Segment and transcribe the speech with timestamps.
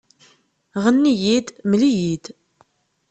[0.83, 2.25] Ɣenni-yi-d, mel-iyi-d